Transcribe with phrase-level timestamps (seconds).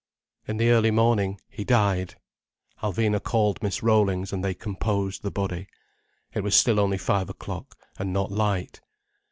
[0.47, 2.15] In the early morning he died.
[2.81, 3.83] Alvina called Mrs.
[3.83, 5.67] Rollings, and they composed the body.
[6.33, 8.81] It was still only five o'clock, and not light.